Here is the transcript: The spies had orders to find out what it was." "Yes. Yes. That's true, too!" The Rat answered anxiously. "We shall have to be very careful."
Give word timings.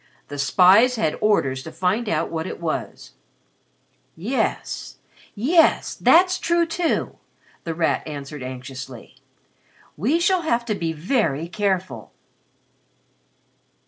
The 0.29 0.39
spies 0.39 0.95
had 0.95 1.15
orders 1.21 1.61
to 1.61 1.71
find 1.71 2.09
out 2.09 2.31
what 2.31 2.47
it 2.47 2.59
was." 2.59 3.11
"Yes. 4.15 4.97
Yes. 5.35 5.93
That's 5.93 6.39
true, 6.39 6.65
too!" 6.65 7.19
The 7.65 7.75
Rat 7.75 8.01
answered 8.07 8.41
anxiously. 8.41 9.17
"We 9.95 10.19
shall 10.19 10.41
have 10.41 10.65
to 10.65 10.73
be 10.73 10.91
very 10.91 11.47
careful." 11.47 12.13